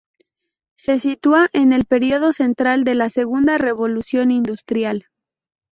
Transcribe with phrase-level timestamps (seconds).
[0.77, 5.05] Se sitúa en el período central de la Segunda Revolución Industrial.